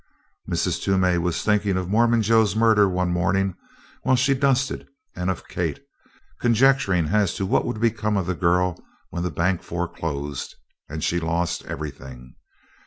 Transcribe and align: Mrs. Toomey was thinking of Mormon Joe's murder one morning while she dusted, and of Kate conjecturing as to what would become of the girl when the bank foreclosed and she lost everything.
Mrs. 0.49 0.81
Toomey 0.81 1.19
was 1.19 1.43
thinking 1.43 1.77
of 1.77 1.87
Mormon 1.87 2.23
Joe's 2.23 2.55
murder 2.55 2.89
one 2.89 3.11
morning 3.13 3.55
while 4.01 4.15
she 4.15 4.33
dusted, 4.33 4.87
and 5.15 5.29
of 5.29 5.47
Kate 5.47 5.79
conjecturing 6.39 7.09
as 7.09 7.35
to 7.35 7.45
what 7.45 7.65
would 7.65 7.79
become 7.79 8.17
of 8.17 8.25
the 8.25 8.33
girl 8.33 8.83
when 9.11 9.21
the 9.21 9.29
bank 9.29 9.61
foreclosed 9.61 10.55
and 10.89 11.03
she 11.03 11.19
lost 11.19 11.63
everything. 11.65 12.33